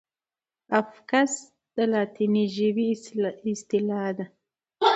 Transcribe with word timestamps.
افکس 0.81 1.33
د 1.75 1.77
لاتیني 1.93 2.45
ژبي 2.55 2.85
اصطلاح 3.55 4.07
ده. 4.17 4.25